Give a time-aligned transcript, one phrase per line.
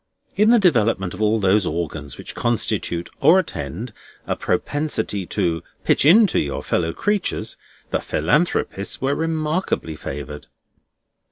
[0.35, 3.93] In the development of all those organs which constitute, or attend,
[4.25, 7.55] a propensity to "pitch into" your fellow creatures,
[7.91, 10.47] the Philanthropists were remarkably favoured.